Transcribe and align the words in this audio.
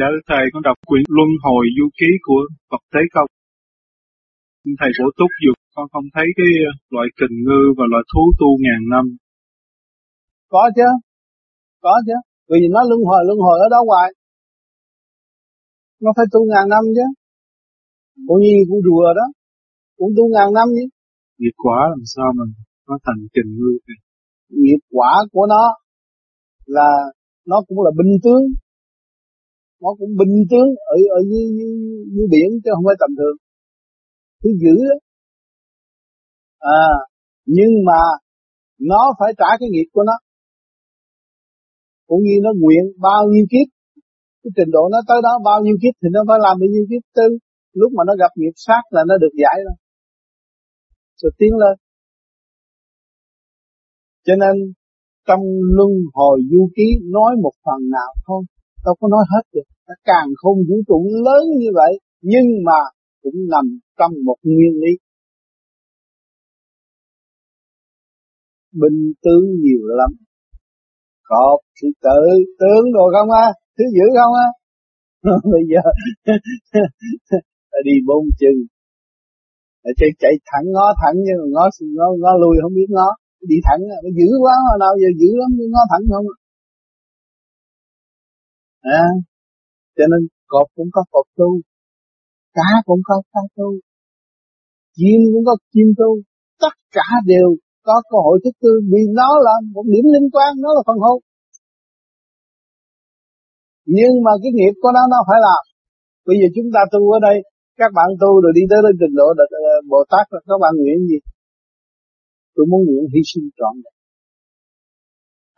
Dạ 0.00 0.08
thầy 0.30 0.44
con 0.52 0.62
đọc 0.68 0.78
quyển 0.90 1.04
Luân 1.16 1.30
hồi 1.44 1.64
du 1.76 1.86
ký 1.98 2.10
của 2.26 2.42
Phật 2.70 2.82
Tế 2.92 3.02
Công. 3.14 3.30
Thầy 4.80 4.90
bổ 4.98 5.06
túc 5.18 5.30
dục 5.44 5.56
con 5.74 5.86
không 5.92 6.06
thấy 6.14 6.26
cái 6.38 6.50
loại 6.94 7.06
kình 7.18 7.36
ngư 7.46 7.62
và 7.78 7.84
loại 7.92 8.04
thú 8.10 8.22
tu 8.40 8.48
ngàn 8.64 8.80
năm. 8.92 9.04
Có 10.52 10.62
chứ, 10.76 10.88
có 11.84 11.94
chứ. 12.06 12.16
Vì 12.50 12.60
nó 12.74 12.80
luân 12.90 13.00
hồi 13.08 13.20
luân 13.28 13.38
hồi 13.46 13.56
ở 13.64 13.66
đó 13.74 13.80
hoài. 13.90 14.08
Nó 16.02 16.10
phải 16.16 16.26
tu 16.32 16.40
ngàn 16.50 16.64
năm 16.74 16.84
chứ. 16.96 17.06
Cũng 18.26 18.40
như 18.44 18.54
con 18.68 18.80
rùa 18.86 19.08
đó, 19.20 19.26
cũng 19.98 20.10
tu 20.16 20.24
ngàn 20.34 20.48
năm 20.58 20.68
chứ. 20.76 20.84
Nghiệp 21.38 21.56
quả 21.64 21.78
làm 21.92 22.02
sao 22.14 22.28
mà 22.38 22.44
nó 22.88 22.94
thành 23.04 23.20
kình 23.34 23.50
ngư 23.58 23.72
vậy? 23.86 23.98
Nghiệp 24.60 24.82
quả 24.96 25.12
của 25.32 25.46
nó 25.54 25.64
là 26.76 26.90
nó 27.50 27.56
cũng 27.66 27.78
là 27.86 27.90
bình 27.98 28.14
tướng 28.24 28.42
nó 29.82 29.90
cũng 29.98 30.12
bình 30.20 30.34
tướng 30.50 30.68
ở 30.94 30.96
ở 31.16 31.20
như, 31.30 31.42
như, 31.58 31.68
như 32.14 32.22
biển 32.32 32.48
chứ 32.62 32.70
không 32.74 32.84
phải 32.86 32.96
tầm 33.00 33.10
thường. 33.18 33.36
Thứ 34.42 34.50
dữ 34.62 34.74
đó. 34.90 34.96
à 36.58 36.88
nhưng 37.46 37.72
mà 37.88 38.00
nó 38.78 39.02
phải 39.18 39.32
trả 39.38 39.50
cái 39.60 39.68
nghiệp 39.70 39.88
của 39.92 40.02
nó. 40.06 40.16
Cũng 42.06 42.22
như 42.22 42.34
nó 42.42 42.50
nguyện 42.60 42.84
bao 42.98 43.22
nhiêu 43.32 43.46
kiếp 43.52 43.66
cái 44.42 44.50
trình 44.56 44.70
độ 44.76 44.82
nó 44.92 44.98
tới 45.08 45.18
đó 45.22 45.32
bao 45.44 45.58
nhiêu 45.64 45.76
kiếp 45.82 45.94
thì 46.00 46.08
nó 46.12 46.20
phải 46.28 46.38
làm 46.42 46.54
bao 46.60 46.68
nhiêu 46.72 46.84
kiếp 46.90 47.02
tư. 47.16 47.28
Lúc 47.72 47.92
mà 47.96 48.02
nó 48.06 48.12
gặp 48.22 48.32
nghiệp 48.36 48.54
sát 48.56 48.82
là 48.90 49.02
nó 49.08 49.14
được 49.22 49.34
giải 49.42 49.56
rồi. 49.66 49.76
Rồi 51.20 51.32
tiến 51.38 51.52
lên. 51.62 51.74
Cho 54.26 54.34
nên 54.42 54.54
trong 55.26 55.40
luân 55.76 55.90
hồi 56.14 56.40
du 56.50 56.68
ký 56.76 56.88
nói 57.16 57.32
một 57.42 57.52
phần 57.64 57.80
nào 57.90 58.10
thôi 58.26 58.42
đâu 58.84 58.94
có 59.00 59.08
nói 59.08 59.24
hết 59.32 59.44
được. 59.54 59.66
Nó 59.88 59.94
càng 60.04 60.28
không 60.36 60.58
vũ 60.68 60.76
trụ 60.88 60.98
lớn 61.26 61.42
như 61.60 61.70
vậy 61.74 61.92
nhưng 62.22 62.46
mà 62.66 62.80
cũng 63.22 63.38
nằm 63.52 63.64
trong 63.98 64.12
một 64.24 64.36
nguyên 64.42 64.72
lý. 64.82 64.92
Bình 68.72 69.12
tướng 69.22 69.44
nhiều 69.62 69.82
lắm. 70.00 70.10
Có 71.22 71.58
sự 71.80 71.88
tự 72.02 72.20
tướng 72.60 72.92
đồ 72.92 73.04
không 73.14 73.30
á? 73.30 73.46
Thứ 73.78 73.84
dữ 73.96 74.06
không 74.18 74.34
á? 74.46 74.48
Bây 75.52 75.62
giờ 75.70 75.82
đi 77.84 77.92
bốn 78.06 78.24
chân 78.40 78.54
chạy 79.98 80.10
chạy 80.22 80.34
thẳng 80.50 80.66
ngó 80.74 80.86
thẳng 81.00 81.16
nhưng 81.26 81.36
mà 81.40 81.46
ngó 81.54 81.64
ngó 81.96 82.06
ngó 82.22 82.32
lui 82.42 82.54
không 82.62 82.74
biết 82.78 82.90
ngó. 82.96 83.08
Đi 83.50 83.56
thẳng 83.66 83.80
nó 84.04 84.10
dữ 84.18 84.28
quá 84.42 84.54
mà 84.66 84.74
nào 84.82 84.92
giờ 85.02 85.10
dữ 85.20 85.30
lắm 85.40 85.50
nhưng 85.58 85.70
ngó 85.70 85.82
thẳng 85.90 86.04
không? 86.12 86.26
à, 86.32 86.39
cho 89.96 90.04
nên 90.10 90.20
cọp 90.46 90.66
cũng 90.76 90.90
có 90.92 91.02
cọp 91.12 91.26
tu, 91.38 91.50
cá 92.56 92.70
cũng 92.84 93.00
có 93.04 93.22
cá 93.32 93.40
tu, 93.56 93.68
chim 94.96 95.18
cũng 95.32 95.44
có 95.48 95.54
chim 95.72 95.88
tu. 95.98 96.10
Tất 96.60 96.74
cả 96.96 97.08
đều 97.32 97.48
có 97.82 98.02
cơ 98.10 98.16
hội 98.26 98.36
thức 98.44 98.54
tư 98.62 98.72
vì 98.92 99.02
nó 99.18 99.28
là 99.46 99.54
một 99.74 99.84
điểm 99.92 100.04
liên 100.14 100.26
quan, 100.34 100.50
nó 100.64 100.68
là 100.76 100.82
phần 100.86 100.98
hồn. 101.04 101.18
Nhưng 103.96 104.12
mà 104.24 104.32
cái 104.42 104.50
nghiệp 104.54 104.74
của 104.82 104.92
nó 104.96 105.02
nó 105.12 105.18
phải 105.28 105.38
làm 105.46 105.62
bây 106.26 106.36
giờ 106.40 106.46
chúng 106.56 106.68
ta 106.74 106.80
tu 106.92 107.00
ở 107.16 107.18
đây, 107.28 107.36
các 107.80 107.90
bạn 107.96 108.08
tu 108.20 108.30
rồi 108.42 108.52
đi 108.58 108.62
tới 108.70 108.80
đến 108.84 108.94
trình 109.00 109.14
độ 109.20 109.28
được 109.38 109.50
Bồ 109.90 110.00
Tát 110.12 110.24
là 110.32 110.40
các 110.48 110.58
bạn 110.62 110.72
nguyện 110.76 110.98
gì? 111.10 111.18
Tôi 112.54 112.64
muốn 112.70 112.80
nguyện 112.86 113.04
hy 113.12 113.20
sinh 113.30 113.46
trọn 113.58 113.74
đời 113.84 113.94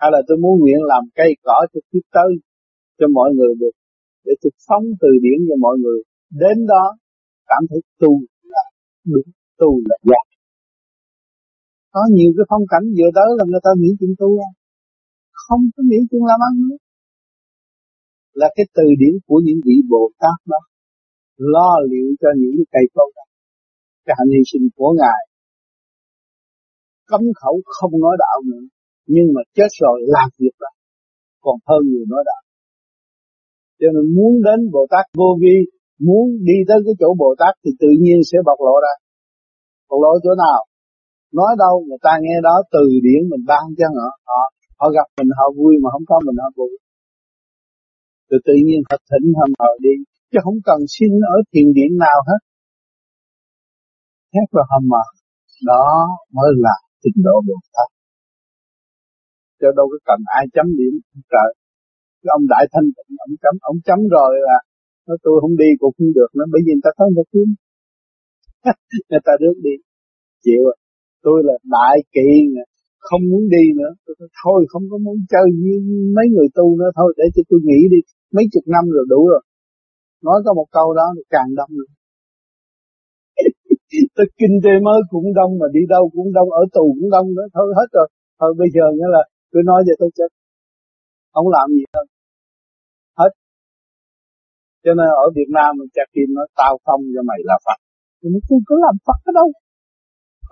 hay 0.01 0.11
là 0.15 0.21
tôi 0.27 0.37
muốn 0.43 0.55
nguyện 0.61 0.81
làm 0.93 1.03
cây 1.19 1.31
cỏ 1.47 1.59
cho 1.73 1.81
kiếp 1.91 2.05
tới? 2.17 2.31
Cho 2.99 3.07
mọi 3.19 3.31
người 3.37 3.53
được, 3.61 3.75
để 4.25 4.33
thực 4.43 4.55
sống 4.69 4.85
từ 5.01 5.09
điển 5.25 5.39
cho 5.49 5.57
mọi 5.61 5.77
người. 5.83 5.99
Đến 6.31 6.67
đó, 6.73 6.85
cảm 7.47 7.63
thấy 7.71 7.81
tu 8.01 8.13
là 8.43 8.65
đúng 9.05 9.29
tu 9.59 9.71
là 9.89 9.97
giác 10.11 10.25
có 11.95 12.03
nhiều 12.17 12.31
cái 12.37 12.47
phong 12.51 12.65
cảnh 12.73 12.87
vừa 12.97 13.11
tới 13.17 13.29
là 13.39 13.45
người 13.49 13.63
ta 13.67 13.73
nghĩ 13.81 13.91
chuyện 13.99 14.15
tu 14.21 14.29
à. 14.49 14.51
không 15.45 15.63
có 15.75 15.81
nghĩ 15.89 16.01
chuyện 16.11 16.23
làm 16.31 16.41
ăn 16.49 16.55
nữa. 16.69 16.79
Là 18.41 18.49
cái 18.57 18.67
từ 18.77 18.87
điển 19.01 19.15
của 19.27 19.39
những 19.47 19.61
vị 19.67 19.77
Bồ 19.91 20.03
Tát 20.21 20.39
đó, 20.53 20.61
lo 21.37 21.71
liệu 21.91 22.09
cho 22.21 22.29
những 22.41 22.55
cái 22.59 22.67
cây 22.75 22.87
cầu 22.97 23.09
đó. 23.17 23.25
Cái 24.07 24.15
hành 24.19 24.31
hy 24.35 24.43
sinh 24.51 24.67
của 24.77 24.91
ngài. 25.01 25.23
Cấm 27.11 27.23
khẩu 27.41 27.57
không 27.77 27.95
nói 28.05 28.15
đạo 28.25 28.39
nữa, 28.51 28.65
nhưng 29.15 29.27
mà 29.35 29.41
chết 29.57 29.71
rồi, 29.83 29.97
làm 30.15 30.29
việc 30.39 30.55
đó 30.61 30.71
còn 31.45 31.57
hơn 31.69 31.83
người 31.91 32.07
nói 32.13 32.23
đạo 32.31 32.42
cho 33.83 33.89
nên 33.95 34.05
muốn 34.17 34.33
đến 34.47 34.59
Bồ 34.75 34.83
Tát, 34.93 35.05
vô 35.21 35.31
vi, 35.43 35.57
muốn 36.07 36.25
đi 36.49 36.57
tới 36.69 36.79
cái 36.85 36.95
chỗ 37.01 37.09
Bồ 37.23 37.31
Tát 37.41 37.53
thì 37.63 37.71
tự 37.83 37.91
nhiên 38.03 38.19
sẽ 38.29 38.37
bộc 38.49 38.59
lộ 38.67 38.77
ra. 38.85 38.95
Bộc 39.89 40.01
lộ 40.05 40.13
chỗ 40.25 40.33
nào? 40.45 40.61
Nói 41.39 41.53
đâu, 41.65 41.75
người 41.89 42.03
ta 42.07 42.13
nghe 42.25 42.37
đó 42.49 42.57
từ 42.75 42.85
điển 43.07 43.21
mình 43.31 43.45
ban 43.51 43.65
cho 43.79 43.87
họ 43.97 44.09
họ 44.29 44.41
họ 44.81 44.87
gặp 44.97 45.07
mình, 45.17 45.31
họ 45.39 45.47
vui 45.59 45.73
mà 45.83 45.89
không 45.95 46.07
có 46.11 46.17
mình, 46.27 46.39
họ 46.45 46.51
vui 46.59 46.73
rồi 48.33 48.41
tự 48.49 48.57
nhiên 48.67 48.81
họ 48.89 48.97
thỉnh 49.11 49.27
họ 49.61 49.69
đi, 49.87 49.95
chứ 50.31 50.39
không 50.45 50.59
cần 50.69 50.79
xin 50.95 51.11
ở 51.35 51.37
thiền 51.51 51.67
điện 51.77 51.91
nào 52.05 52.19
hết. 52.29 52.41
Thét 54.33 54.47
rồi 54.55 54.65
hầm 54.71 54.83
mà 54.93 55.03
đó 55.71 55.85
mới 56.37 56.51
là 56.65 56.77
trình 57.03 57.19
độ 57.27 57.37
Bồ 57.49 57.57
Tát. 57.75 57.89
Cho 59.61 59.69
đâu 59.79 59.87
có 59.93 59.99
cần 60.09 60.21
ai 60.39 60.45
chấm 60.55 60.67
điểm 60.79 60.95
trời 61.33 61.49
cái 62.23 62.31
ông 62.39 62.45
đại 62.55 62.65
thanh 62.73 62.89
tịnh 62.97 63.11
ông 63.27 63.35
chấm 63.43 63.55
ông 63.71 63.79
chấm 63.87 64.01
rồi 64.17 64.33
là 64.49 64.59
nói 65.07 65.17
tôi 65.25 65.35
không 65.43 65.55
đi 65.63 65.69
cũng 65.81 65.93
không 65.97 66.11
được 66.19 66.31
nữa 66.37 66.47
bởi 66.53 66.61
vì 66.67 66.73
người 66.75 66.87
ta 66.87 66.91
thấy 66.99 67.09
người 67.15 67.29
kiếm 67.33 67.49
người 69.11 69.23
ta 69.27 69.33
rước 69.43 69.57
đi. 69.67 69.75
Chịu 70.45 70.63
rồi. 70.67 70.77
tôi 71.27 71.39
là 71.49 71.55
đại 71.77 71.97
kỵ 72.15 72.29
không 73.09 73.23
muốn 73.31 73.45
đi 73.57 73.65
nữa. 73.81 73.93
Tôi 74.05 74.15
nói, 74.21 74.29
thôi 74.43 74.61
không 74.73 74.85
có 74.91 74.97
muốn 75.07 75.17
chơi 75.33 75.47
với 75.63 75.77
mấy 76.17 76.27
người 76.35 76.49
tu 76.57 76.67
nữa 76.81 76.91
thôi 76.99 77.15
để 77.19 77.25
cho 77.35 77.43
tôi 77.49 77.61
nghỉ 77.67 77.81
đi. 77.95 78.01
Mấy 78.35 78.45
chục 78.53 78.65
năm 78.75 78.85
rồi 78.95 79.05
đủ 79.13 79.21
rồi. 79.33 79.43
Nói 80.27 80.39
có 80.45 80.51
một 80.55 80.69
câu 80.79 80.89
đó 80.99 81.07
thì 81.17 81.23
càng 81.31 81.51
đông 81.59 81.71
nữa 81.81 81.91
tôi 84.17 84.27
kinh 84.41 84.57
tế 84.65 84.71
mới 84.87 85.01
cũng 85.11 85.35
đông 85.39 85.53
mà 85.61 85.67
đi 85.73 85.81
đâu 85.89 86.11
cũng 86.15 86.33
đông 86.33 86.51
ở 86.51 86.63
tù 86.73 86.85
cũng 86.99 87.11
đông 87.11 87.29
nữa. 87.37 87.47
Thôi 87.55 87.67
hết 87.79 87.89
rồi. 87.93 88.09
Thôi 88.41 88.55
bây 88.59 88.69
giờ 88.75 88.85
nghĩa 88.95 89.11
là 89.17 89.23
tôi 89.53 89.63
nói 89.67 89.81
về 89.87 89.95
tôi 89.99 90.11
chết. 90.17 90.31
Không 91.35 91.49
làm 91.49 91.69
gì 91.77 91.85
hơn 91.95 92.07
hết. 93.21 93.33
Cho 94.85 94.93
nên 94.99 95.09
ở 95.25 95.27
Việt 95.37 95.51
Nam 95.57 95.71
mình 95.79 95.91
chặt 95.97 96.09
kim 96.15 96.29
nó 96.37 96.45
tao 96.61 96.73
không 96.87 97.01
cho 97.15 97.23
mày 97.31 97.41
là 97.51 97.57
Phật. 97.67 97.79
Thì 98.19 98.27
nó 98.33 98.39
tôi 98.49 98.61
có 98.69 98.75
làm 98.85 98.95
Phật 99.07 99.19
ở 99.31 99.33
đâu. 99.41 99.49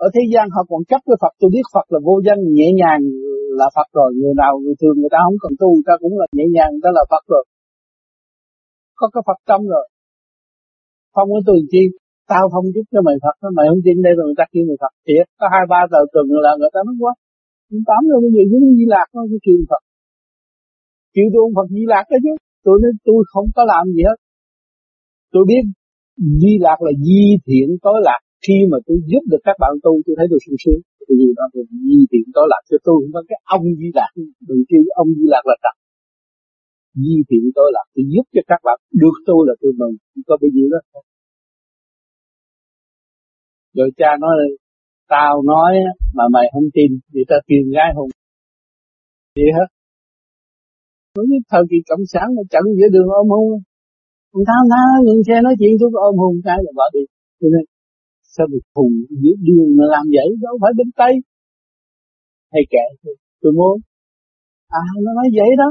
Ở 0.05 0.07
thế 0.15 0.23
gian 0.31 0.45
họ 0.55 0.61
còn 0.69 0.81
chấp 0.89 1.01
với 1.07 1.17
Phật. 1.21 1.33
Tôi 1.39 1.49
biết 1.55 1.65
Phật 1.73 1.85
là 1.93 1.99
vô 2.07 2.15
danh, 2.25 2.41
nhẹ 2.57 2.67
nhàng 2.79 3.01
là 3.59 3.67
Phật 3.75 3.87
rồi. 3.97 4.09
Người 4.19 4.35
nào 4.41 4.51
người 4.63 4.75
thường 4.81 4.95
người 4.99 5.13
ta 5.15 5.19
không 5.25 5.39
cần 5.43 5.53
tu, 5.61 5.69
người 5.75 5.87
ta 5.89 5.95
cũng 6.03 6.13
là 6.19 6.25
nhẹ 6.37 6.45
nhàng, 6.55 6.69
người 6.73 6.85
ta 6.85 6.91
là 6.97 7.03
Phật 7.11 7.23
rồi. 7.33 7.43
Có 8.99 9.05
cái 9.13 9.23
Phật 9.27 9.39
tâm 9.49 9.61
rồi. 9.73 9.85
Không 11.15 11.29
có 11.33 11.39
tu 11.47 11.55
chi. 11.71 11.83
Tao 12.31 12.43
không 12.53 12.65
giúp 12.75 12.85
cho 12.93 12.99
mày 13.07 13.17
Phật. 13.23 13.35
Mày 13.57 13.65
không 13.69 13.81
tin 13.85 13.97
đây 14.05 14.13
rồi 14.17 14.25
người 14.27 14.39
ta 14.41 14.45
kêu 14.51 14.63
mày 14.69 14.77
Phật. 14.81 14.93
Thiệt. 15.05 15.25
Có 15.39 15.45
hai, 15.53 15.63
ba 15.73 15.81
tờ 15.91 16.01
tuần 16.13 16.25
là 16.45 16.51
người 16.59 16.71
ta 16.75 16.79
nói 16.87 16.95
quá. 17.03 17.13
Tám 17.89 18.01
rồi 18.09 18.19
bây 18.23 18.31
giờ 18.35 18.41
giống 18.51 18.65
Di 18.77 18.85
Lạc 18.93 19.07
nó 19.15 19.21
cái 19.31 19.39
kêu 19.45 19.57
Phật. 19.71 19.83
Kêu 21.15 21.27
tôi 21.31 21.41
ông 21.47 21.55
Phật, 21.57 21.67
Di 21.77 21.85
Lạc 21.93 22.05
đó 22.11 22.17
chứ 22.25 22.33
tôi 22.65 22.75
nói, 22.81 22.91
tôi 23.07 23.19
không 23.31 23.47
có 23.55 23.63
làm 23.73 23.83
gì 23.95 24.01
hết. 24.09 24.17
Tôi 25.33 25.43
biết 25.49 25.63
Di 26.41 26.53
Lạc 26.65 26.79
là 26.85 26.91
di 27.05 27.23
thiện 27.45 27.69
tối 27.85 27.99
lạc 28.07 28.21
khi 28.45 28.57
mà 28.71 28.77
tôi 28.85 28.97
giúp 29.09 29.23
được 29.31 29.41
các 29.47 29.55
bạn 29.61 29.73
tu, 29.83 29.91
tôi 30.05 30.13
thấy 30.17 30.27
tôi 30.31 30.39
sung 30.45 30.59
sướng. 30.63 30.81
Bởi 31.07 31.15
vì 31.19 31.29
đó 31.39 31.45
là 31.53 31.63
di 31.85 31.99
thiện 32.11 32.25
tối 32.35 32.45
lạc 32.51 32.63
cho 32.69 32.77
tôi 32.85 32.95
không 33.01 33.13
có 33.15 33.21
cái 33.29 33.39
ông 33.55 33.63
Di 33.79 33.89
Lạc 33.97 34.11
đừng 34.47 34.61
kêu 34.69 34.81
ông 35.01 35.09
Di 35.17 35.25
Lạc 35.33 35.43
là 35.49 35.55
trật 35.63 35.75
di 36.93 37.15
thiện 37.29 37.43
tối 37.55 37.69
lạc 37.73 37.85
tôi 37.93 38.05
giúp 38.13 38.25
cho 38.33 38.41
các 38.47 38.59
bạn. 38.63 38.79
Được 38.91 39.15
tu 39.27 39.45
là 39.45 39.53
tôi 39.61 39.71
mừng. 39.77 39.95
Không 40.13 40.23
có 40.27 40.37
bao 40.41 40.49
nhiêu 40.53 40.67
đó. 40.71 41.01
Rồi 43.73 43.89
cha 43.97 44.07
nói, 44.19 44.37
tao 45.07 45.41
nói 45.41 45.73
mà 46.13 46.23
mày 46.31 46.43
không 46.53 46.69
tin, 46.73 46.99
thì 47.13 47.19
ta 47.27 47.35
tìm 47.47 47.63
gái 47.75 47.89
hùng. 47.95 48.09
Đi 49.35 49.43
hết 49.57 49.67
nói 51.15 51.25
như 51.29 51.37
thời 51.51 51.63
kỳ 51.69 51.77
cộng 51.89 52.05
sản 52.11 52.27
mà 52.35 52.43
chặn 52.53 52.63
giữa 52.77 52.89
đường 52.95 53.09
ôm 53.21 53.27
hôn 53.33 53.47
Ông 54.35 54.43
thao 54.49 54.61
ta 54.73 54.83
những 55.05 55.21
xe 55.27 55.35
nói 55.45 55.53
chuyện 55.59 55.73
chút 55.79 55.91
ôm 56.07 56.15
hôn 56.21 56.33
cái 56.45 56.57
là 56.65 56.71
bỏ 56.79 56.85
đi. 56.95 57.03
Cho 57.39 57.47
nên 57.53 57.63
sao 58.33 58.45
được 58.51 58.65
hùng 58.75 58.95
giữa 59.21 59.35
đường 59.47 59.69
mà 59.77 59.85
làm 59.93 60.05
vậy? 60.15 60.27
Đâu 60.45 60.53
phải 60.61 60.71
bên 60.77 60.89
tây. 60.99 61.13
Hay 62.53 62.63
kệ 62.73 62.85
tôi, 63.03 63.15
tôi 63.41 63.51
muốn. 63.57 63.75
À 64.79 64.83
nó 65.03 65.11
nói 65.19 65.27
vậy 65.37 65.49
đó. 65.61 65.69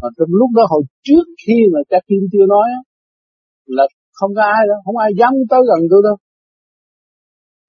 Mà 0.00 0.08
trong 0.16 0.32
lúc 0.40 0.50
đó 0.56 0.62
hồi 0.72 0.82
trước 1.06 1.24
khi 1.42 1.56
mà 1.72 1.80
cha 1.90 1.98
kim 2.08 2.22
chưa 2.32 2.46
nói 2.54 2.68
là 3.76 3.84
không 4.18 4.32
có 4.36 4.42
ai 4.56 4.62
đâu. 4.70 4.78
Không 4.84 4.96
ai 5.04 5.10
dám 5.20 5.32
tới 5.50 5.60
gần 5.70 5.80
tôi 5.90 6.00
đâu 6.08 6.16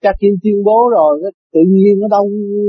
cha 0.06 0.12
kim 0.22 0.34
tuyên 0.44 0.58
bố 0.68 0.80
rồi 0.98 1.14
tự 1.54 1.62
nhiên 1.74 1.94
nó 2.02 2.08
đâu 2.16 2.26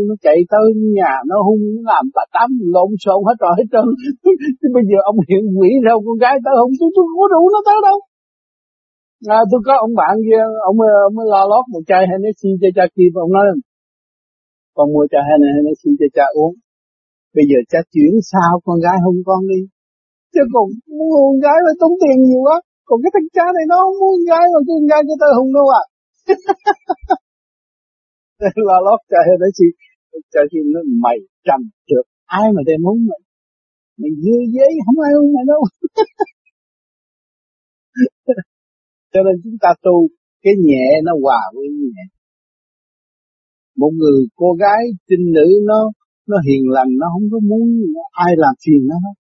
nó 0.08 0.14
chạy 0.24 0.38
tới 0.52 0.64
nhà 0.98 1.12
nó 1.30 1.36
hung 1.46 1.62
nó 1.76 1.82
làm 1.92 2.04
bà 2.16 2.24
tám 2.34 2.48
lộn 2.74 2.90
xộn 3.04 3.20
hết 3.28 3.36
rồi 3.42 3.52
hết 3.58 3.66
trơn. 3.72 3.86
Chứ 4.58 4.66
bây 4.76 4.84
giờ 4.90 4.98
ông 5.10 5.18
hiện 5.28 5.44
quỷ 5.58 5.70
đâu 5.88 5.98
con 6.06 6.16
gái 6.24 6.34
tới 6.44 6.54
không 6.58 6.72
tôi 6.80 6.88
tôi 6.94 7.04
không 7.08 7.20
có 7.22 7.26
rủ 7.34 7.42
nó 7.54 7.60
tới 7.68 7.78
đâu. 7.88 7.98
À, 9.36 9.40
tôi 9.50 9.60
có 9.66 9.72
ông 9.84 9.94
bạn 10.00 10.14
kia 10.26 10.42
ông, 10.68 10.76
ông 11.08 11.14
mới 11.18 11.26
lo 11.32 11.42
lót 11.52 11.64
một 11.72 11.82
chai 11.90 12.02
Hennessy 12.10 12.50
cho 12.60 12.68
cha 12.76 12.84
kim 12.94 13.10
ông 13.26 13.32
nói 13.36 13.44
con 14.76 14.86
mua 14.94 15.06
chai 15.12 15.22
Hennessy 15.28 15.90
cho 16.00 16.08
cha 16.16 16.26
uống. 16.40 16.54
Bây 17.36 17.44
giờ 17.50 17.58
cha 17.70 17.80
chuyển 17.92 18.12
sao 18.30 18.52
con 18.66 18.76
gái 18.84 18.96
hung 19.04 19.20
con 19.28 19.40
đi. 19.52 19.60
Chứ 20.32 20.42
còn 20.54 20.66
mua 20.98 21.16
con 21.26 21.38
gái 21.44 21.58
phải 21.64 21.76
tốn 21.80 21.92
tiền 22.02 22.16
nhiều 22.26 22.42
quá. 22.46 22.56
Còn 22.88 22.98
cái 23.02 23.10
thằng 23.14 23.28
cha 23.36 23.46
này 23.56 23.64
nó 23.70 23.76
không 23.84 23.96
muốn 24.00 24.12
con 24.14 24.24
gái 24.30 24.44
mà 24.52 24.58
cái 24.66 24.74
con 24.78 24.86
gái 24.90 25.00
cho 25.08 25.14
tôi 25.20 25.30
hung 25.38 25.52
đâu 25.58 25.66
à. 25.80 25.82
la 28.68 28.78
lót 28.86 29.00
đấy 29.40 29.50
chứ 29.58 29.66
chạy 30.32 30.44
thì 30.52 30.58
nó 30.74 30.80
mày 31.04 31.16
trầm 31.46 31.60
trượt. 31.88 32.04
Ai 32.26 32.46
mà 32.54 32.62
đem 32.66 32.80
muốn 32.82 32.98
mày? 33.08 33.20
Mày 34.00 34.10
dư 34.22 34.36
giấy 34.54 34.70
không 34.86 34.98
ai 35.06 35.12
muốn 35.18 35.30
mày 35.34 35.44
đâu. 35.52 35.62
Cho 39.12 39.20
nên 39.26 39.34
chúng 39.44 39.58
ta 39.60 39.70
tu 39.82 39.96
cái 40.44 40.54
nhẹ 40.66 40.86
nó 41.04 41.12
hòa 41.22 41.40
với 41.54 41.66
nhẹ. 41.80 42.04
Một 43.80 43.92
người 43.98 44.18
cô 44.40 44.48
gái 44.62 44.80
trinh 45.08 45.24
nữ 45.36 45.48
nó 45.70 45.80
nó 46.30 46.36
hiền 46.46 46.62
lành 46.76 46.90
nó 47.00 47.06
không 47.12 47.26
có 47.32 47.38
muốn 47.50 47.66
ai 48.26 48.32
làm 48.36 48.54
phiền 48.62 48.82
nó 48.90 48.96
hết. 49.04 49.16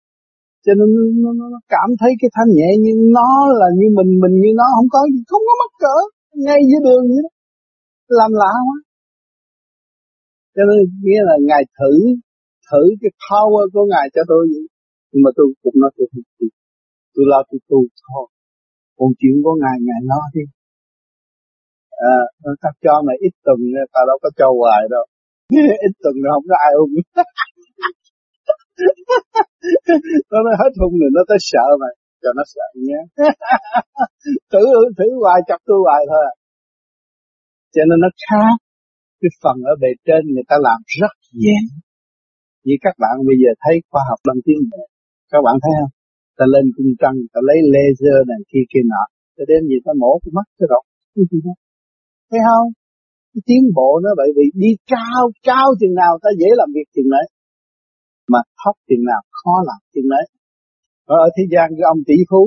Cho 0.65 0.73
nên 0.77 0.87
nó, 0.95 1.31
nó, 1.37 1.45
nó 1.53 1.59
cảm 1.69 1.89
thấy 1.99 2.11
cái 2.21 2.29
thanh 2.35 2.49
nhẹ 2.57 2.69
nhưng 2.83 2.99
nó 3.17 3.29
là 3.59 3.67
như 3.77 3.87
mình 3.97 4.11
mình 4.23 4.35
như 4.41 4.51
nó 4.59 4.65
không 4.75 4.89
có 4.95 4.99
gì 5.13 5.21
không 5.27 5.43
có 5.47 5.53
mắc 5.61 5.71
cỡ 5.83 5.97
ngay 6.45 6.59
dưới 6.69 6.81
đường 6.87 7.03
vậy 7.11 7.21
đó. 7.25 7.31
Làm 8.19 8.31
lạ 8.41 8.53
quá 8.67 8.77
cho 10.55 10.63
nên 10.69 10.79
nghĩa 11.03 11.21
là 11.29 11.35
ngài 11.47 11.63
thử 11.77 11.93
thử 12.69 12.83
cái 13.01 13.11
power 13.25 13.65
của 13.73 13.85
ngài 13.91 14.05
cho 14.15 14.21
tôi 14.31 14.43
vậy. 14.51 14.65
Nhưng 15.11 15.21
mà 15.25 15.31
tôi 15.37 15.47
cũng 15.63 15.75
nói 15.81 15.91
tôi 15.97 16.07
không 16.11 16.25
tôi 17.13 17.25
lo 17.31 17.39
tôi 17.49 17.59
tu 17.69 17.79
thôi. 18.01 18.25
Còn 18.97 19.09
chuyện 19.19 19.35
của 19.43 19.55
ngài 19.61 19.77
ngài 19.87 20.01
lo 20.11 20.21
đi. 20.35 20.43
À, 22.11 22.15
ta 22.61 22.69
cho 22.83 22.95
mày 23.07 23.17
ít 23.27 23.33
tuần 23.45 23.59
ta 23.93 24.01
đâu 24.09 24.17
có 24.23 24.29
cho 24.39 24.47
hoài 24.59 24.81
đâu. 24.93 25.05
Ít 25.87 25.93
tuần 26.03 26.15
nó 26.23 26.29
không 26.35 26.47
có 26.51 26.57
ai 26.67 26.73
hung 26.79 26.93
nó 30.31 30.37
nói 30.45 30.55
hết 30.61 30.71
hung 30.81 30.95
rồi 31.01 31.11
nó 31.15 31.21
tới 31.29 31.39
sợ 31.51 31.65
mày. 31.81 31.93
Cho 32.21 32.29
nó 32.37 32.43
sợ 32.53 32.67
nhé. 32.87 32.99
Thử 34.51 34.65
thử 34.97 35.07
hoài 35.23 35.39
chọc 35.47 35.59
tôi 35.67 35.77
hoài 35.85 36.01
thôi 36.11 36.23
à. 36.31 36.33
cho 37.73 37.81
nên 37.89 37.97
nó 38.03 38.09
khác 38.25 38.55
cái 39.23 39.31
phần 39.41 39.57
ở 39.71 39.73
bề 39.81 39.91
trên 40.07 40.21
người 40.33 40.47
ta 40.49 40.55
làm 40.67 40.79
rất 40.99 41.13
dễ 41.43 41.57
như 42.65 42.75
các 42.85 42.95
bạn 43.03 43.15
bây 43.29 43.37
giờ 43.41 43.51
thấy 43.63 43.75
khoa 43.89 44.01
học 44.09 44.19
đang 44.27 44.39
tiến 44.45 44.59
bộ 44.71 44.83
các 45.33 45.41
bạn 45.45 45.55
thấy 45.63 45.73
không? 45.79 45.93
Ta 46.37 46.45
lên 46.53 46.65
cung 46.75 46.91
trăng 47.01 47.17
ta 47.33 47.39
lấy 47.47 47.57
laser 47.73 48.17
này 48.29 48.41
kia 48.49 48.65
kia 48.71 48.83
nọ 48.91 49.03
ta 49.35 49.43
đem 49.51 49.61
gì 49.69 49.77
ta 49.85 49.91
mổ 50.01 50.11
cái 50.23 50.31
mắt 50.37 50.47
cái 50.57 50.67
rộng. 50.71 50.87
Thấy 52.29 52.41
không? 52.47 52.67
Cái 53.31 53.41
tiến 53.47 53.63
bộ 53.77 53.89
nó 54.03 54.09
bởi 54.19 54.29
vì 54.35 54.45
đi 54.63 54.71
cao 54.93 55.23
cao 55.49 55.67
chừng 55.79 55.95
nào 56.01 56.13
ta 56.23 56.29
dễ 56.39 56.49
làm 56.59 56.69
việc 56.75 56.87
chừng 56.95 57.09
đấy 57.15 57.25
mà 58.31 58.39
thấp 58.59 58.75
chừng 58.89 59.03
nào 59.11 59.21
khó 59.39 59.55
làm 59.69 59.79
chừng 59.93 60.09
đấy 60.15 60.25
ở, 61.13 61.15
ở 61.25 61.27
thế 61.35 61.43
gian 61.53 61.67
cái 61.77 61.85
ông 61.93 62.01
tỷ 62.07 62.17
phú 62.29 62.41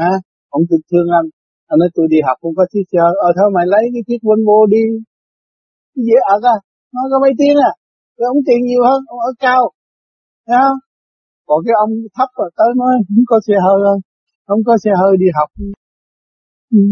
ha 0.00 0.12
ông 0.56 0.64
tự 0.70 0.76
thương 0.90 1.08
anh. 1.18 1.28
Anh 1.70 1.78
nói 1.80 1.90
tôi 1.96 2.06
đi 2.12 2.18
học 2.26 2.36
không 2.42 2.54
có 2.58 2.64
chiếc 2.72 2.84
xe 2.90 2.98
ờ 3.26 3.30
thôi 3.36 3.48
mày 3.56 3.66
lấy 3.74 3.84
cái 3.94 4.02
chiếc 4.06 4.20
Volvo 4.26 4.58
đi 4.74 4.82
dễ 6.06 6.16
ở 6.34 6.36
à 6.54 6.56
nó 6.94 7.00
có 7.10 7.16
mấy 7.24 7.32
tiếng 7.40 7.56
à. 7.70 7.72
Cái 8.16 8.26
ông 8.32 8.40
tiền 8.46 8.60
nhiều 8.68 8.82
hơn, 8.88 9.00
ông 9.12 9.20
ở 9.28 9.30
cao. 9.44 9.62
Thấy 10.46 10.58
không? 10.64 10.80
Còn 11.48 11.58
cái 11.66 11.74
ông 11.84 11.92
thấp 12.16 12.28
rồi, 12.38 12.48
tới 12.58 12.70
nói 12.80 12.92
không 13.08 13.24
có 13.30 13.36
xe 13.46 13.56
hơi 13.66 13.78
không 13.86 14.00
không 14.48 14.60
có 14.68 14.74
xe 14.82 14.92
hơi 15.00 15.12
đi 15.22 15.28
học. 15.38 15.48
Ừ. 16.78 16.82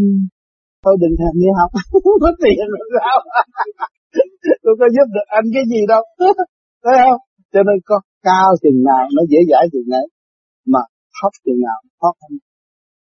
thôi 0.83 0.95
đừng 1.01 1.15
thèm 1.19 1.33
đi 1.41 1.49
học. 1.59 1.71
Có 2.23 2.31
tiền 2.43 2.63
rồi, 2.73 2.85
sao? 2.95 3.17
Tôi 4.63 4.73
có 4.79 4.85
giúp 4.95 5.07
được 5.15 5.27
anh 5.37 5.47
cái 5.55 5.63
gì 5.71 5.81
đâu. 5.91 6.03
Thấy 6.83 6.95
không? 7.03 7.21
Cho 7.53 7.61
nên 7.67 7.77
có 7.89 7.97
cao 8.27 8.49
chừng 8.63 8.79
nào 8.89 9.03
nó 9.15 9.21
dễ 9.31 9.39
giải 9.51 9.65
chừng 9.71 9.87
nấy, 9.93 10.05
mà 10.73 10.81
thấp 11.17 11.31
chừng 11.45 11.59
nào 11.67 11.79
khó 11.99 12.09
khăn 12.19 12.31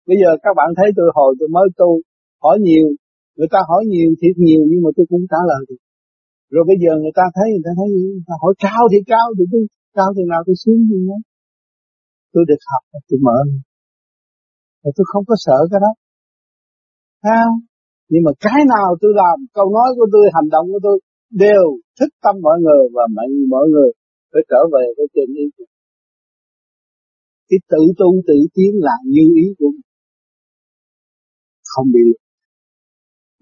bây 0.10 0.18
giờ 0.22 0.30
các 0.44 0.54
bạn 0.60 0.70
thấy 0.78 0.90
tôi 0.98 1.08
hồi 1.18 1.32
tôi 1.40 1.50
mới 1.56 1.68
tu, 1.80 1.92
hỏi 2.44 2.58
nhiều 2.68 2.88
người 3.40 3.52
ta 3.54 3.60
hỏi 3.70 3.82
nhiều 3.94 4.10
thiệt 4.20 4.36
nhiều, 4.46 4.62
nhưng 4.70 4.82
mà 4.86 4.90
tôi 4.96 5.06
cũng 5.12 5.24
trả 5.32 5.42
lời 5.50 5.62
được. 5.68 5.82
Rồi 6.54 6.64
bây 6.70 6.78
giờ 6.84 6.92
người 7.02 7.16
ta 7.20 7.26
thấy, 7.36 7.48
người 7.54 7.66
ta 7.68 7.74
thấy, 7.80 7.88
người 7.94 8.28
ta 8.30 8.34
hỏi, 8.42 8.54
cao 8.66 8.84
thì 8.92 9.00
cao, 9.14 9.28
thì 9.38 9.44
tôi, 9.52 9.62
cao 9.98 10.10
thì 10.16 10.24
nào 10.32 10.42
tôi 10.48 10.56
xuống 10.64 10.80
gì 10.90 11.00
nữa 11.10 11.20
tôi 12.34 12.44
được 12.50 12.62
học 12.72 12.84
tôi 13.10 13.20
mở 13.28 13.38
rồi 14.82 14.92
tôi 14.96 15.06
không 15.12 15.24
có 15.30 15.36
sợ 15.46 15.60
cái 15.72 15.80
đó. 15.86 15.92
Sao 17.24 17.50
nhưng 18.12 18.24
mà 18.26 18.32
cái 18.46 18.62
nào 18.74 18.90
tôi 19.02 19.12
làm, 19.22 19.38
câu 19.58 19.68
nói 19.78 19.90
của 19.98 20.08
tôi, 20.14 20.26
hành 20.36 20.50
động 20.56 20.66
của 20.72 20.82
tôi 20.84 20.98
đều 21.44 21.66
thức 22.00 22.12
tâm 22.24 22.36
mọi 22.46 22.58
người 22.64 22.84
và 22.96 23.04
mọi 23.16 23.28
mọi 23.54 23.66
người 23.72 23.90
phải 24.32 24.44
trở 24.52 24.62
về 24.74 24.84
với 24.98 25.08
chân 25.16 25.30
ý 25.44 25.46
của 25.58 25.66
cái 27.50 27.60
tự 27.72 27.82
tu 28.00 28.10
tự 28.28 28.38
tiến 28.56 28.72
là 28.88 28.96
như 29.14 29.26
ý 29.44 29.46
của 29.60 29.70
mình. 29.74 29.88
Không 31.72 31.88
bị 31.94 32.04
lừa 32.10 32.29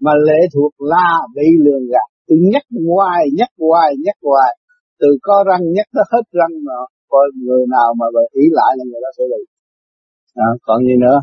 mà 0.04 0.12
lệ 0.28 0.40
thuộc 0.54 0.72
là 0.78 1.10
bị 1.36 1.48
lường 1.64 1.84
gạt. 1.92 2.08
Tôi 2.26 2.38
nhắc 2.52 2.64
hoài 2.88 3.22
nhắc 3.38 3.50
hoài 3.58 3.90
nhắc 4.04 4.16
hoài. 4.22 4.52
Từ 5.00 5.08
có 5.22 5.44
răng 5.48 5.64
nhắc 5.76 5.86
tới 5.94 6.04
hết 6.12 6.24
răng 6.38 6.54
mà 6.66 6.76
coi 7.08 7.26
người 7.44 7.64
nào 7.76 7.88
mà 7.98 8.06
ý 8.32 8.44
lại 8.58 8.72
là 8.78 8.84
người 8.90 9.00
đó 9.04 9.10
sẽ 9.18 9.24
bị 9.32 9.42
à, 10.34 10.48
còn 10.62 10.78
gì 10.86 10.94
nữa? 11.04 11.18